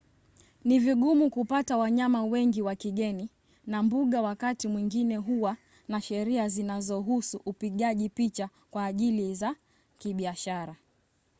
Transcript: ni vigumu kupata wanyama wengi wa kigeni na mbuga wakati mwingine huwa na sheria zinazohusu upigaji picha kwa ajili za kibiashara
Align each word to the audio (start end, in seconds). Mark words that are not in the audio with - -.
ni 0.63 0.79
vigumu 0.79 1.29
kupata 1.29 1.77
wanyama 1.77 2.23
wengi 2.23 2.61
wa 2.61 2.75
kigeni 2.75 3.29
na 3.67 3.83
mbuga 3.83 4.21
wakati 4.21 4.67
mwingine 4.67 5.15
huwa 5.17 5.57
na 5.87 6.01
sheria 6.01 6.49
zinazohusu 6.49 7.41
upigaji 7.45 8.09
picha 8.09 8.49
kwa 8.71 8.85
ajili 8.85 9.35
za 9.35 9.55
kibiashara 9.97 10.75